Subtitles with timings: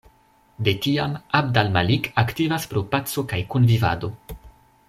[0.67, 4.15] De tiam, Abd al Malik aktivas por paco kaj kunvivado.